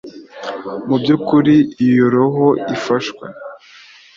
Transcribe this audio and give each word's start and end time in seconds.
mubyukuri, 0.87 1.55
iyo 1.85 2.05
roho 2.15 2.45
ifashwe 2.75 3.25